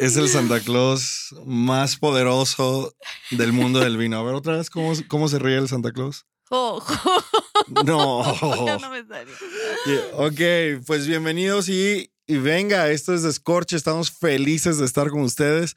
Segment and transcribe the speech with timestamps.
[0.00, 2.94] Es el Santa Claus más poderoso
[3.30, 4.18] del mundo del vino.
[4.18, 6.26] A ver, otra vez, ¿cómo, cómo se ríe el Santa Claus?
[6.48, 7.10] ¡Jo, jo!
[7.84, 8.22] No.
[8.66, 9.34] Ya no me salió.
[9.86, 15.22] Yeah, Ok, pues bienvenidos y, y venga, esto es Descorche, estamos felices de estar con
[15.22, 15.76] ustedes.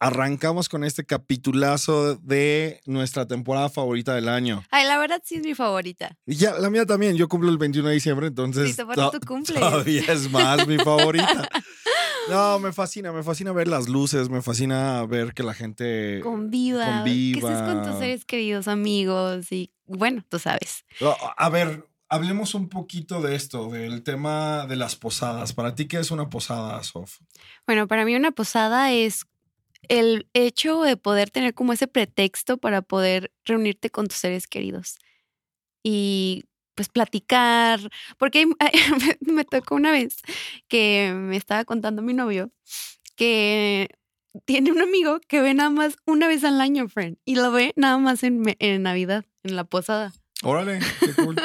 [0.00, 4.64] Arrancamos con este capitulazo de nuestra temporada favorita del año.
[4.70, 6.16] Ay, la verdad sí es mi favorita.
[6.26, 9.58] Y ya, la mía también, yo cumplo el 21 de diciembre, entonces Sí, tu cumple.
[9.60, 11.48] todavía es más mi favorita.
[12.28, 16.20] No, me fascina, me fascina ver las luces, me fascina ver que la gente...
[16.22, 17.04] Conviva.
[17.04, 17.82] Que estés con Conviva.
[17.82, 20.84] tus seres queridos, amigos y bueno, tú sabes.
[21.36, 25.52] A ver, hablemos un poquito de esto, del tema de las posadas.
[25.52, 27.18] ¿Para ti qué es una posada, Sof?
[27.66, 29.26] Bueno, para mí una posada es
[29.88, 34.98] el hecho de poder tener como ese pretexto para poder reunirte con tus seres queridos
[35.82, 37.80] y pues platicar,
[38.18, 38.46] porque
[39.20, 40.16] me, tocó una vez
[40.68, 42.50] que me estaba contando mi novio
[43.16, 43.88] que
[44.46, 47.72] tiene un amigo que ve nada más una vez al año, friend, y lo ve
[47.76, 50.12] nada más en, en Navidad, en la posada.
[50.44, 51.36] Órale, qué cool.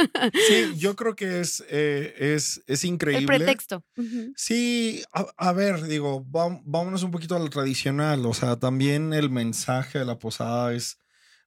[0.47, 3.19] Sí, yo creo que es, eh, es, es increíble.
[3.19, 3.85] El pretexto.
[4.35, 8.25] Sí, a, a ver, digo, vámonos un poquito a lo tradicional.
[8.25, 10.99] O sea, también el mensaje de la posada es,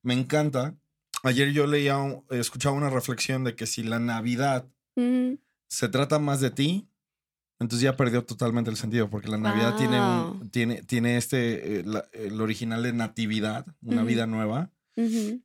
[0.03, 0.77] me encanta.
[1.23, 5.39] Ayer yo leía, un- escuchaba una reflexión de que si la Navidad Ujú.
[5.69, 6.89] se trata más de ti,
[7.59, 11.83] entonces ya perdió totalmente el sentido, porque la Navidad tiene, un- tiene, tiene este, eh,
[11.85, 14.71] la- el original de natividad, una vida nueva.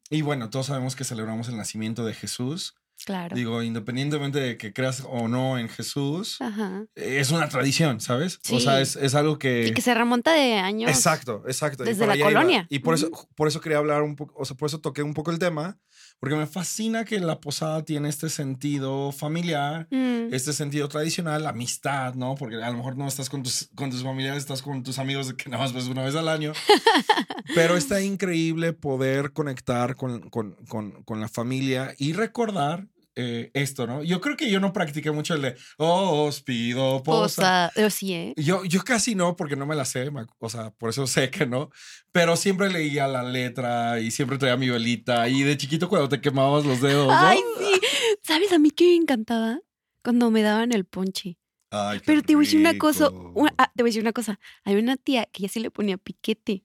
[0.09, 2.75] Y bueno, todos sabemos que celebramos el nacimiento de Jesús.
[3.05, 3.35] Claro.
[3.35, 6.85] Digo, independientemente de que creas o no en Jesús, Ajá.
[6.95, 8.39] es una tradición, ¿sabes?
[8.51, 9.67] O sea, es, es algo que...
[9.67, 10.89] Y que se remonta de años.
[10.89, 11.83] Exacto, exacto.
[11.83, 12.27] y desde por la iba.
[12.27, 12.67] colonia.
[12.69, 15.13] Y por eso, por eso quería hablar un poco, o sea, por eso toqué un
[15.13, 15.77] poco el tema,
[16.19, 22.15] porque me fascina que la posada tiene este sentido familiar, Mm, este sentido tradicional, amistad,
[22.15, 22.35] ¿no?
[22.35, 25.33] Porque a lo mejor no estás con tus, con tus familiares, estás con tus amigos
[25.33, 26.53] que nada más ves una vez al año.
[27.55, 33.87] Pero está increíble poder conectar con, con, con, con la familia y recordar eh, esto,
[33.87, 34.03] ¿no?
[34.03, 37.71] Yo creo que yo no practiqué mucho el de, oh, os pido posa.
[37.71, 37.81] Posa.
[37.81, 38.33] Yo sí, ¿eh?
[38.37, 40.09] Yo, yo casi no, porque no me la sé,
[40.39, 41.69] o sea, por eso sé que no,
[42.11, 46.21] pero siempre leía la letra y siempre traía mi velita y de chiquito cuando te
[46.21, 47.13] quemabas los dedos, ¿no?
[47.13, 47.81] Ay, sí.
[48.23, 49.59] ¿Sabes a mí qué me encantaba?
[50.03, 51.37] Cuando me daban el ponche.
[51.71, 53.09] Ay, Pero te voy a decir una cosa.
[53.09, 54.39] una- ah, te voy a decir una cosa.
[54.63, 56.63] Hay una tía que ya sí le ponía piquete.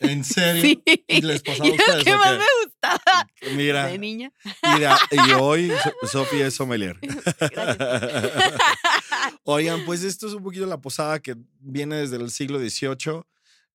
[0.00, 0.62] ¿En serio?
[0.62, 0.82] Sí.
[1.08, 2.38] ¿Y les pasaba a ustedes lo que más qué?
[2.38, 3.26] me gustaba
[3.56, 4.32] Mira, de niña.
[4.76, 6.98] y, de- y hoy So- Sofía es sommelier.
[7.00, 7.78] Gracias.
[9.44, 13.22] Oigan, pues esto es un poquito la posada que viene desde el siglo XVIII.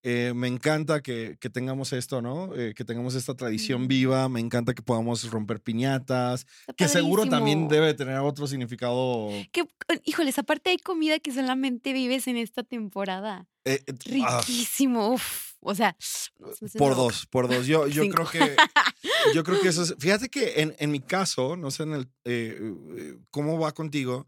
[0.03, 2.55] Eh, me encanta que, que tengamos esto, ¿no?
[2.55, 3.88] Eh, que tengamos esta tradición Mm.
[3.88, 4.29] viva.
[4.29, 9.29] Me encanta que podamos romper piñatas, Está que seguro también debe tener otro significado.
[9.51, 9.63] Que,
[10.05, 13.45] híjoles, aparte hay comida que solamente vives en esta temporada.
[13.63, 15.09] eh, eh, ah, Riquísimo.
[15.13, 15.50] uf.
[15.61, 17.67] O sea, hace por dos, por dos.
[17.67, 18.39] Yo, yo creo que
[19.35, 19.95] yo creo que eso es.
[19.99, 22.59] Fíjate que en, en mi caso, no sé en el eh,
[22.97, 24.27] eh, cómo va contigo,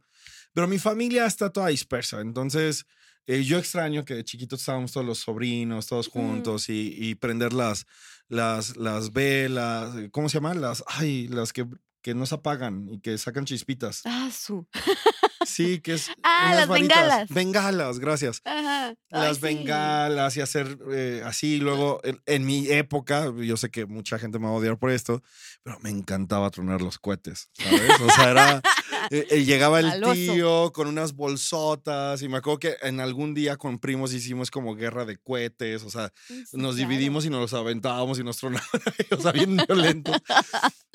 [0.53, 2.21] pero mi familia está toda dispersa.
[2.21, 2.85] Entonces,
[3.25, 7.53] eh, yo extraño que de chiquitos estábamos todos los sobrinos, todos juntos y, y prender
[7.53, 7.85] las,
[8.27, 10.59] las, las velas, eh, ¿cómo se llaman?
[10.59, 11.65] Las, ay, las que,
[12.01, 14.01] que no se apagan y que sacan chispitas.
[14.05, 14.67] Ah, su.
[15.45, 16.09] Sí, que es.
[16.23, 16.97] Ah, unas las varitas.
[16.97, 17.29] bengalas.
[17.29, 18.93] Bengalas, gracias Ajá.
[19.09, 21.57] Las bengalas y hacer eh, así.
[21.57, 24.91] Luego, en, en mi época, yo sé que mucha gente me va a odiar por
[24.91, 25.21] esto,
[25.63, 27.99] pero me encantaba tronar los cohetes, ¿sabes?
[28.01, 28.61] O sea, era.
[29.11, 33.57] eh, eh, llegaba el tío con unas bolsotas y me acuerdo que en algún día
[33.57, 36.89] con primos hicimos como guerra de cohetes, o sea, Sí, nos claro.
[36.89, 38.67] dividimos y nos los aventábamos y nos tronaban,
[39.11, 40.15] o sea, bien violentos.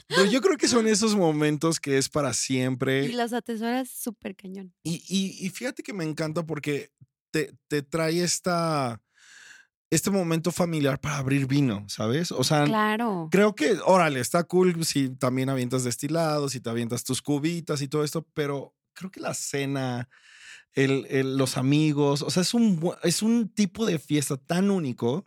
[0.09, 3.05] Pero yo creo que son esos momentos que es para siempre.
[3.05, 4.73] Y las atesoras súper cañón.
[4.83, 6.91] Y, y- y fíjate que me encanta porque
[7.31, 9.01] te, te trae esta,
[9.91, 12.33] este momento familiar para abrir vino, ¿sabes?
[12.33, 13.29] O sea, Claro.
[13.31, 17.89] creo que, órale, está cool si también avientas destilados, si te avientas tus cubitas y
[17.89, 20.09] todo esto, pero creo que la cena,
[20.75, 25.27] el, el- los amigos, o sea, es un, es un tipo de fiesta tan único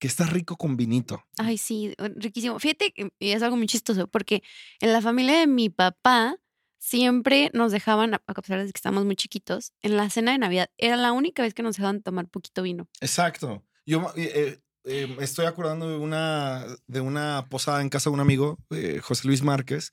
[0.00, 1.22] que está rico con vinito.
[1.38, 2.58] Ay, sí, riquísimo.
[2.58, 4.42] Fíjate que es algo muy chistoso porque
[4.80, 6.36] en la familia de mi papá
[6.82, 10.96] siempre nos dejaban, a pesar que estamos muy chiquitos, en la cena de Navidad era
[10.96, 12.88] la única vez que nos dejaban tomar poquito vino.
[13.00, 13.62] Exacto.
[13.86, 18.58] Yo eh, eh, estoy acordando de una, de una posada en casa de un amigo,
[18.70, 19.92] eh, José Luis Márquez.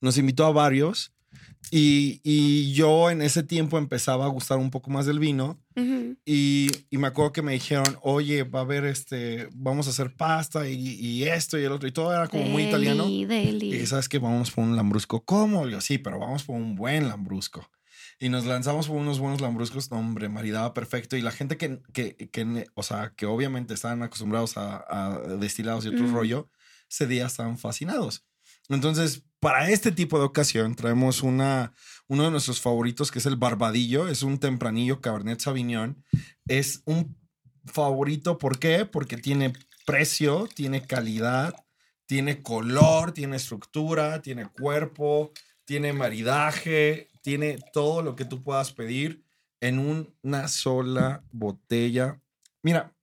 [0.00, 1.13] Nos invitó a varios
[1.70, 5.60] y, y yo en ese tiempo empezaba a gustar un poco más del vino
[6.24, 10.14] y, y me acuerdo que me dijeron, oye, va a haber este, vamos a hacer
[10.14, 13.04] pasta y, y esto y el otro y todo era como muy italiano.
[13.04, 13.74] Deli, deli.
[13.74, 14.18] Y ¿sabes qué?
[14.18, 15.24] Vamos por un lambrusco.
[15.24, 15.66] ¿Cómo?
[15.66, 17.68] Digo, sí, pero vamos por un buen lambrusco.
[18.20, 19.90] Y nos lanzamos por unos buenos lambruscos.
[19.90, 21.16] No, hombre, maridaba perfecto.
[21.16, 25.84] Y la gente que, que, que o sea, que obviamente estaban acostumbrados a, a destilados
[25.84, 26.14] y otro Ujú.
[26.14, 26.48] rollo,
[26.88, 28.24] ese día estaban fascinados.
[28.68, 31.72] Entonces, para este tipo de ocasión, traemos una,
[32.08, 34.08] uno de nuestros favoritos, que es el Barbadillo.
[34.08, 36.02] Es un tempranillo Cabernet Sauvignon.
[36.46, 37.16] Es un
[37.66, 38.86] favorito, ¿por qué?
[38.86, 39.52] Porque tiene
[39.86, 41.54] precio, tiene calidad,
[42.06, 45.32] tiene color, tiene estructura, tiene cuerpo,
[45.64, 49.24] tiene maridaje, tiene todo lo que tú puedas pedir
[49.60, 49.78] en
[50.22, 52.20] una sola botella.
[52.62, 52.94] Mira,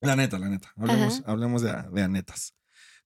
[0.00, 2.56] la neta, la neta, hablemos, hablemos de, de anetas.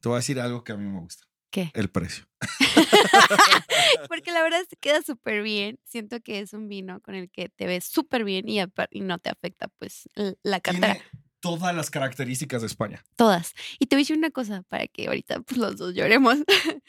[0.00, 1.24] Te voy a decir algo que a mí me gusta,
[1.54, 1.70] ¿Qué?
[1.74, 2.24] el precio.
[4.08, 5.78] Porque la verdad se queda súper bien.
[5.84, 8.60] Siento que es un vino con el que te ves súper bien y,
[8.90, 10.08] y no te afecta pues
[10.42, 10.60] la.
[10.60, 11.00] Tiene
[11.40, 13.04] todas las características de España.
[13.16, 13.52] Todas.
[13.78, 16.38] Y te voy a decir una cosa para que ahorita pues los dos lloremos.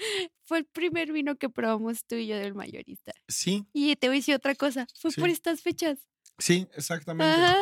[0.46, 3.14] Fue el primer vino que probamos tú y yo del mayorista.
[3.28, 4.88] Sí, Y te voy a decir otra cosa.
[5.00, 5.20] Fue Sí.
[5.20, 6.00] por estas fechas.
[6.38, 7.34] Sí, exactamente.
[7.34, 7.58] Ajá.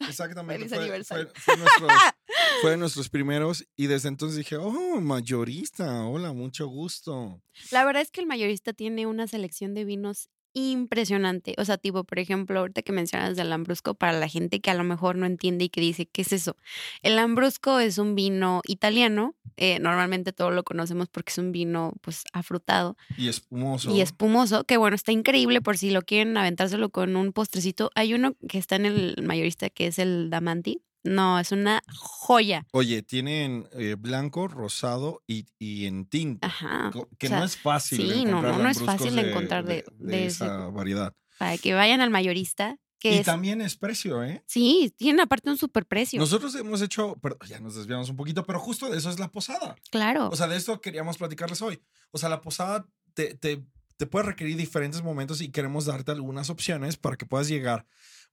[0.00, 0.58] Exactamente.
[0.58, 1.28] Feliz Fue, aniversario.
[1.34, 1.92] fue- fue nuestros,
[2.62, 7.42] fue de nuestros primeros y desde entonces dije, oh, mayorista, hola, mucho gusto.
[7.70, 11.54] La verdad es que el mayorista tiene una selección de vinos impresionante.
[11.58, 14.74] O sea, tipo, por ejemplo, ahorita que mencionas del Lambrusco, para la gente que a
[14.74, 16.56] lo mejor no entiende y que dice, ¿qué es eso?
[17.02, 19.34] El Lambrusco es un vino italiano.
[19.60, 23.90] eh, normalmente todos lo conocemos porque es un vino, pues, afrutado Y espumoso.
[23.94, 27.90] y espumoso, que bueno, está increíble por si lo quieren aventárselo con un postrecito.
[27.96, 30.82] Hay uno que está en el mayorista que es el Damanti.
[31.04, 32.66] No, es una joya.
[32.72, 36.48] Oye, tienen eh, blanco, rosado y, y en tinta.
[36.48, 36.90] Ajá.
[37.18, 37.98] Que o sea, no es fácil.
[38.02, 41.14] sí, no, encontrar no, no es fácil encontrar de- de esa variedad.
[41.38, 44.42] Para que vayan al mayorista, que Y es también es precio, ¿eh?
[44.48, 46.18] Sí, tienen aparte un superprecio.
[46.18, 49.28] Nosotros hemos hecho, perdón, ya nos desviamos un poquito, pero justo de eso es la
[49.30, 49.76] posada.
[49.92, 50.28] claro.
[50.30, 51.80] O sea, de esto queríamos platicarles hoy.
[52.10, 53.64] O sea, la posada te, te,
[53.98, 57.84] te puede requerir diferentes momentos y queremos darte algunas opciones para que puedas llegar.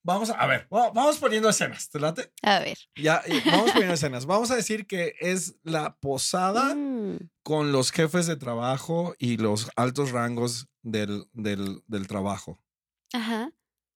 [0.04, 2.32] Vamos a, a ver, va- vamos poniendo escenas, ¿te late?
[2.44, 2.78] a ver.
[2.96, 4.28] Ya, eh, vamos poniendo escenas.
[4.28, 9.70] Vamos a decir que es la posada Mm, con los jefes de trabajo y los
[9.76, 12.60] altos rangos del, del, del trabajo.
[13.14, 13.52] Ajá.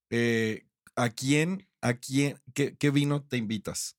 [0.09, 3.95] Eh, ¿A quién, a quién, qué, qué vino te invitas?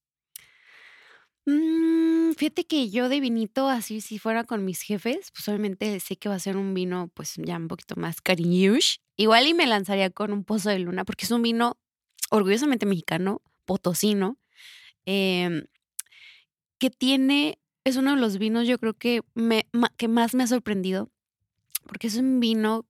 [1.50, 6.16] Mm, fíjate que yo de vinito, así si fuera con mis jefes, pues obviamente sé
[6.16, 8.98] que va a ser un vino pues ya un poquito más cariñush.
[9.16, 11.76] Igual y me lanzaría con un pozo de luna porque es un vino
[12.30, 14.38] orgullosamente mexicano, potosino,
[15.06, 15.64] em,
[16.78, 19.66] que tiene, es uno de los vinos yo creo que, me,
[19.96, 21.10] que más me ha sorprendido
[21.86, 22.86] porque es un vino,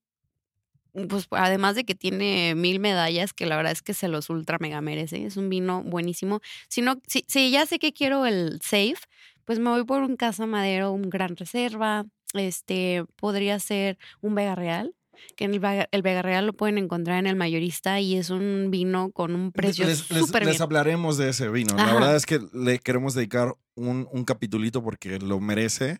[1.08, 4.58] pues además de que tiene mil medallas, que la verdad es que se los ultra
[4.60, 6.40] mega merece, es un vino buenísimo.
[6.68, 8.96] Si, no, si, si ya sé que quiero el safe,
[9.44, 12.04] pues me voy por un Casa Madero, un Gran Reserva,
[12.34, 14.94] este, podría ser un Vega Real,
[15.36, 18.30] que en el, Vega- el Vega Real lo pueden encontrar en el mayorista y es
[18.30, 21.76] un vino con un precio les, les- hablaremos de ese vino.
[21.76, 25.98] La verdad es que le queremos dedicar un, un capitulito porque lo merece,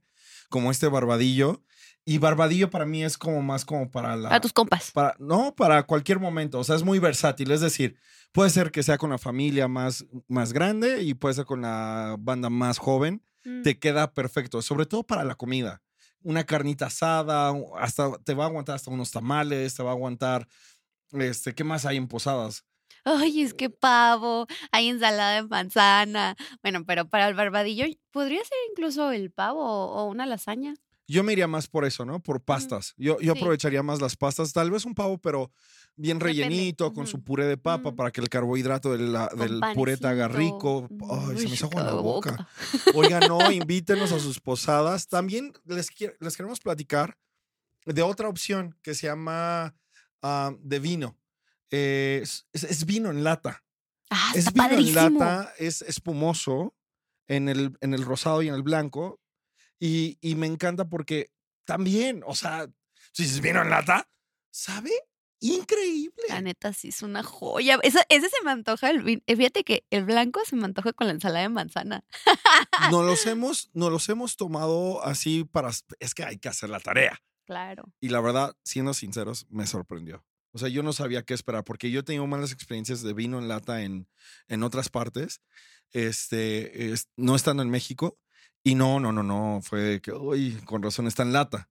[0.49, 1.63] como este barbadillo.
[2.11, 4.35] Y barbadillo para mí es como más como para la...
[4.35, 4.91] A tus compas.
[4.91, 6.59] para, no, para cualquier momento.
[6.59, 7.53] O sea, es muy versátil.
[7.53, 7.95] Es decir,
[8.33, 12.17] puede ser que sea con la familia más, más grande y puede ser con la
[12.19, 13.23] banda más joven.
[13.45, 13.63] Mm.
[13.63, 15.83] Te queda perfecto, sobre todo para la comida.
[16.25, 20.49] Una carnita asada, hasta te va a aguantar hasta unos tamales, te va a aguantar,
[21.13, 22.65] este, ¿qué más hay en posadas?
[23.05, 26.35] Ay, es que pavo, hay ensalada de manzana.
[26.61, 30.75] Bueno, pero para el barbadillo podría ser incluso el pavo o una lasaña.
[31.11, 32.21] Yo me iría más por eso, ¿no?
[32.23, 32.95] Por pastas.
[32.97, 33.39] Yo, yo Sí.
[33.41, 35.51] aprovecharía más las pastas, tal vez un pavo, pero
[35.97, 39.97] bien Depende, rellenito, con su puré de papa para que el carbohidrato la- del puré
[39.97, 40.89] te haga rico.
[41.11, 42.49] Ay, se me hizo agua la boca.
[42.95, 45.09] Oigan, no, invítenos a sus posadas.
[45.09, 45.89] También les,
[46.21, 47.19] les queremos platicar
[47.87, 49.75] de otra opción que se llama
[50.23, 51.17] ah, de vino.
[51.71, 53.65] Eh, es, es- es vino en lata.
[54.11, 55.07] Ah, Es está vino padrísimo.
[55.07, 56.75] en lata, es espumoso
[57.29, 59.19] en el, en el rosado y en el blanco.
[59.81, 61.31] Y, y me encanta porque
[61.65, 62.69] también, o sea,
[63.13, 64.09] si dices vino en lata,
[64.53, 64.91] sabe
[65.41, 66.23] increíble.
[66.29, 67.79] La neta sí es una joya.
[67.83, 70.93] Esa- ese se me antoja el vin- eh, Fíjate que el blanco se me antoja
[70.93, 72.05] con la ensalada de manzana.
[72.91, 75.71] Nos los hemos, nos los hemos tomado así para.
[75.99, 77.19] Es que hay que hacer la tarea.
[77.47, 77.85] Claro.
[78.01, 80.25] Y la verdad, siendo sinceros, me sorprendió.
[80.53, 83.39] O sea, yo no sabía qué esperar porque yo he tenido malas experiencias de vino
[83.39, 84.09] en lata en,
[84.49, 85.41] en otras partes,
[85.93, 88.19] este, es- no estando en México.
[88.63, 91.69] Y no, no, no, no, fue de que, uy, con razón está en lata.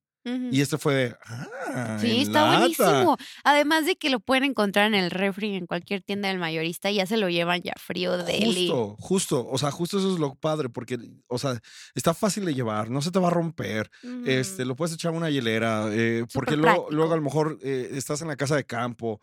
[0.51, 2.57] Y este fue de, ah, Sí, está lata.
[2.59, 3.17] buenísimo.
[3.43, 6.95] Además de que lo pueden encontrar en el refri en cualquier tienda del mayorista y
[6.95, 10.35] ya se lo llevan ya frío de Justo, justo, o sea, justo eso es lo
[10.35, 11.59] padre, porque, o sea,
[11.95, 13.89] está fácil de llevar, no se te va a romper,
[14.25, 17.89] este, lo puedes echar en una hielera, eh, porque luego, luego a lo mejor eh,
[17.93, 19.21] estás en la casa de campo,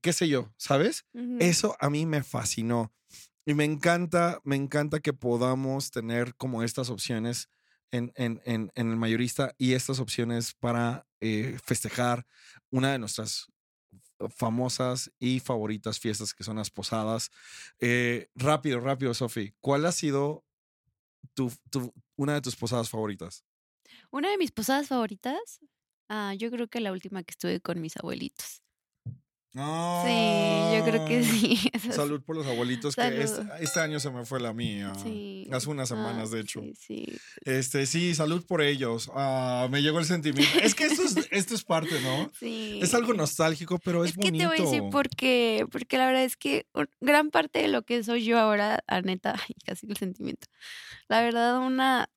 [0.00, 1.04] qué sé yo, ¿sabes?
[1.38, 2.92] Eso a mí me fascinó.
[3.46, 7.48] Y me encanta, me encanta que podamos tener como estas opciones
[7.92, 12.26] en, en, en, el mayorista y estas opciones para eh, festejar
[12.70, 13.46] una de nuestras
[14.36, 17.30] famosas y favoritas fiestas que son las posadas.
[17.80, 20.44] Eh, rápido, rápido, Sofi, ¿cuál ha sido
[21.34, 23.44] tu, tu- una de tus posadas favoritas?
[24.10, 25.60] Una de mis posadas favoritas,
[26.08, 28.62] ah, yo creo que la última que estuve con mis abuelitos.
[30.04, 31.70] Sí, yo creo que sí.
[31.92, 34.92] Salud por los abuelitos, que este, este año se me fue la mía.
[35.02, 35.48] Sí.
[35.52, 36.60] Hace unas Ah, semanas, de hecho.
[36.60, 37.18] Sí, sí.
[37.44, 39.10] Este, sí, salud por ellos.
[39.14, 40.58] Ah, me llegó el sentimiento.
[40.62, 42.30] Es que esto es, esto es parte, ¿no?
[42.38, 42.78] sí.
[42.82, 44.42] Es algo nostálgico, pero es, Es que bonito.
[44.42, 45.64] te voy a decir por qué.
[45.70, 46.66] Porque la verdad es que
[47.00, 49.34] gran parte de lo que soy yo ahora, a neta,
[49.64, 50.48] casi el sentimiento.
[51.08, 52.08] La verdad, una.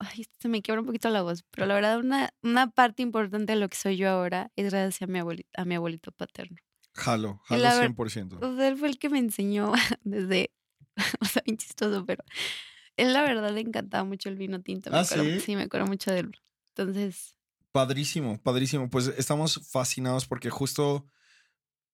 [0.00, 3.52] Ay, se me quiebra un poquito la voz, pero la verdad, una, una parte importante
[3.54, 6.56] de lo que soy yo ahora es gracias a mi abuelito, a mi abuelito paterno.
[6.98, 8.38] Jalo, jalo la ver- 100%.
[8.40, 9.72] O sea, él fue el que me enseñó
[10.04, 10.50] desde.
[11.20, 12.24] O sea, bien chistoso, pero.
[12.96, 14.90] Él, la verdad, le encantaba mucho el vino tinto.
[14.90, 15.54] me ¿Ah, acuerdo- sí?
[15.54, 16.32] me acuerdo mucho de él.
[16.76, 17.36] Entonces,
[17.70, 18.90] Padrísimo, padrísimo.
[18.90, 21.06] Pues estamos fascinados porque justo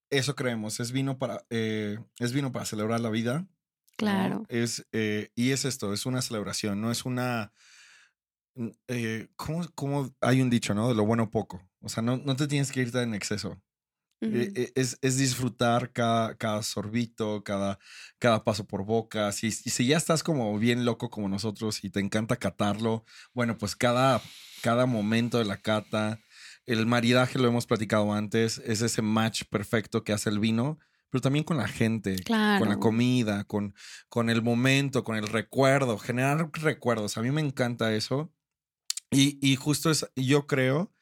[0.08, 0.80] eso creemos.
[0.80, 3.40] Es vino para, eh, es vino para celebrar la vida.
[3.40, 3.48] ¿no?
[3.96, 4.46] claro.
[4.48, 7.52] Es, eh, y es esto, es una celebración, no es una.
[8.88, 10.88] Eh, ¿cómo, cómo hay un dicho, no?
[10.88, 11.60] De lo bueno poco.
[11.80, 13.60] O sea, no, no te tienes que irte en exceso.
[14.24, 17.78] Eh, eh, es, es disfrutar cada, cada sorbito, cada,
[18.18, 19.30] cada paso por boca.
[19.32, 23.76] Si, si ya estás como bien loco como nosotros y te encanta catarlo, bueno, pues
[23.76, 24.22] cada,
[24.62, 26.20] cada momento de la cata,
[26.66, 30.78] el maridaje lo hemos platicado antes, es ese match perfecto que hace el vino,
[31.10, 33.74] pero también con la gente, con la comida, con,
[34.08, 37.16] con el momento, con el recuerdo, generar recuerdos.
[37.16, 38.32] A mí me encanta eso.
[39.10, 40.92] Y, y justo es, yo creo,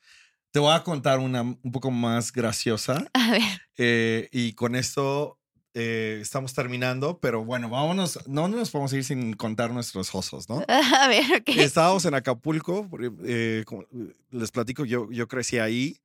[0.52, 3.04] te voy a contar una un poco más graciosa.
[3.14, 3.42] A ver.
[3.78, 5.38] eh, y con esto
[5.74, 10.62] eh, estamos terminando, pero bueno, vámonos, no nos podemos ir sin contar nuestros osos, ¿no?
[10.68, 11.48] A ver, ok.
[11.56, 13.84] Estábamos en Acapulco, porque, eh, como
[14.30, 15.96] les platico, yo, yo crecí ahí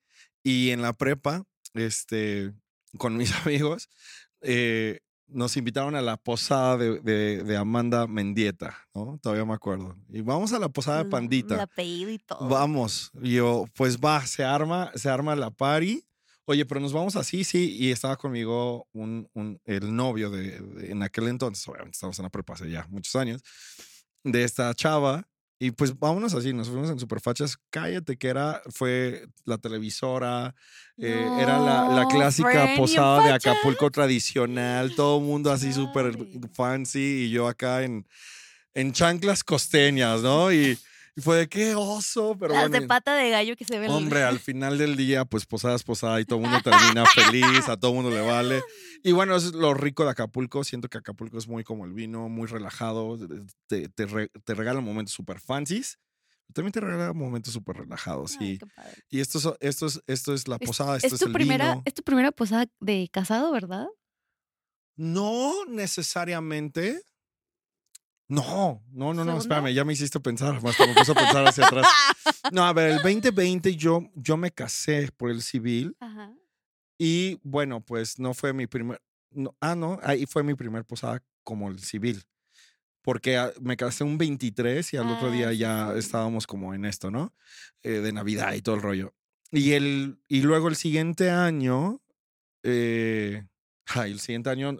[0.41, 2.53] y en la prepa, este,
[2.97, 3.89] con mis amigos,
[4.41, 9.19] eh, nos invitaron a la posada de, de- de Amanda Mendieta, ¿no?
[9.22, 9.96] Todavía me acuerdo.
[10.10, 11.62] Y vamos a la posada de El Pandita.
[11.63, 12.48] apellido y todo.
[12.48, 13.12] Vamos.
[13.22, 16.03] Y yo, pues va, se arma, se arma la party.
[16.46, 17.75] Oye, pero nos vamos así, sí.
[17.77, 22.24] Y estaba conmigo un, un- el novio de, de- en aquel entonces, obviamente estamos en
[22.24, 23.41] la prepa hace ya muchos años,
[24.24, 25.27] de esta chava.
[25.59, 27.57] Y pues vámonos así, nos fuimos en Superfachas.
[27.71, 30.53] Cállate, que era, fue la televisora,
[30.97, 33.33] eh, era la, la clásica Fren, ¿y posada de?
[33.33, 36.15] Acapulco tradicional, todo el mundo así súper
[36.53, 38.07] fancy y yo acá en,
[38.75, 40.51] en chanclas costeñas, ¿no?
[40.51, 40.77] Y,
[41.17, 42.79] y fue de qué oso, pero Las bueno.
[42.79, 43.89] de pata de gallo que se ven.
[43.89, 47.75] Hombre, al final del día, pues posadas, posada y todo el mundo termina feliz, a
[47.75, 48.62] todo el mundo le vale.
[49.03, 50.63] Y bueno, eso es lo rico de Acapulco.
[50.63, 53.17] Siento que Acapulco es muy como el vino, muy relajado.
[53.67, 55.97] Te, te, re- te regala momentos súper fancies.
[56.53, 58.38] También te regala momentos súper relajados.
[58.39, 58.59] Ay,
[59.09, 61.25] y, y esto, es- esto, es, esto es la Es- posada, esto es, es tu
[61.27, 61.81] el primera, vino.
[61.83, 63.88] es tu primera posada de casado, ¿verdad?
[64.95, 67.01] No necesariamente.
[68.29, 71.65] No, no, no, no, espérame, ya me hiciste pensar, hasta me puse a pensar hacia
[71.65, 71.88] atrás.
[72.51, 76.34] No, a ver, el 2020 yo, yo me casé por el civil Ajá.
[76.98, 81.22] y bueno, pues no fue mi primer, no, ah, no, ahí fue mi primer posada
[81.43, 82.24] como el civil,
[83.01, 86.74] porque ah, me casé un 23 y al otro Ah, día sí, ya estábamos como
[86.74, 87.34] en esto, ¿no?
[87.84, 89.13] Eh, de Navidad y todo el rollo.
[89.51, 92.01] Y, el, y luego el siguiente año,
[92.63, 93.46] eh,
[93.88, 94.77] ay, el siguiente año,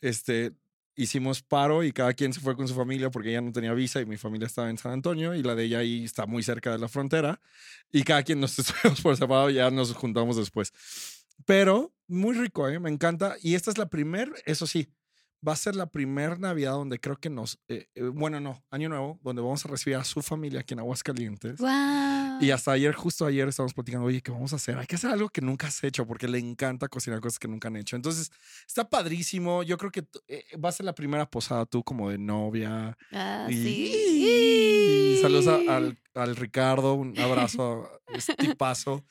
[0.00, 0.52] este,
[0.98, 4.00] hicimos paro y cada quien se fue con su familia porque ella no tenía visa
[4.00, 6.72] y mi familia estaba en San Antonio y la de ella ahí está muy cerca
[6.72, 7.40] de la frontera
[7.92, 10.72] y cada quien nos estuvimos por separado y ya nos juntamos después.
[11.46, 12.80] Pero muy rico, ¿eh?
[12.80, 13.36] me encanta.
[13.40, 14.88] Y esta es la primer, eso sí,
[15.46, 18.88] va a ser la primera Navidad donde creo que nos, eh, eh, bueno, no, Año
[18.88, 21.58] Nuevo, donde vamos a recibir a su familia aquí en Aguascalientes.
[21.60, 21.68] Wow.
[22.40, 24.78] Y hasta ayer, justo ayer, estábamos platicando, oye, ¿qué vamos a hacer?
[24.78, 27.68] Hay que hacer algo que nunca has hecho porque le encanta cocinar cosas que nunca
[27.68, 27.96] han hecho.
[27.96, 28.30] Entonces,
[28.66, 29.62] está padrísimo.
[29.62, 32.96] Yo creo que eh, va a ser la primera posada tú como de novia.
[33.12, 35.18] Ah, Y- sí.
[35.22, 39.04] Saludos a- al, al Ricardo, un abrazo, es tipazo.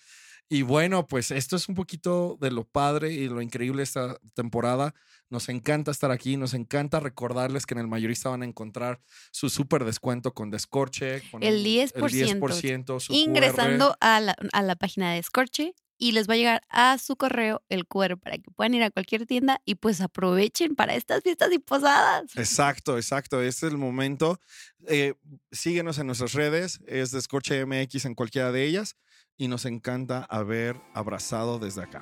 [0.49, 4.93] Y bueno, pues esto es un poquito de lo padre y lo increíble esta temporada.
[5.29, 9.01] Nos encanta estar aquí, nos encanta recordarles que en el mayorista van a encontrar
[9.31, 11.21] su súper descuento con Descorche.
[11.31, 12.39] Con El un- 10%.
[12.39, 16.61] 10% su Ingresando a la, a la página de Scorche y les va a llegar
[16.69, 20.75] a su correo el QR para que puedan ir a cualquier tienda y pues aprovechen
[20.75, 22.37] para estas fiestas y posadas.
[22.37, 23.41] Exacto, exacto.
[23.41, 24.39] Este es el momento.
[24.87, 25.15] Eh,
[25.51, 28.95] síguenos en nuestras redes, es Descorche MX en cualquiera de ellas.
[29.37, 32.01] Y nos encanta haber abrazado desde acá.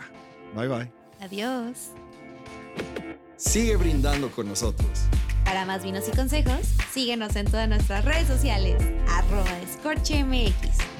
[0.55, 0.91] Bye bye.
[1.19, 1.91] Adiós.
[3.35, 4.89] Sigue brindando con nosotros.
[5.43, 6.61] Para más vinos y consejos,
[6.91, 10.94] síguenos en todas nuestras redes sociales, arroba escorchemx.